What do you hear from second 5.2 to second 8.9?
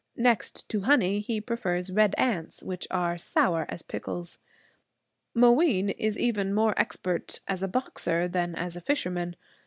Mooween is even more expert as a boxer than as a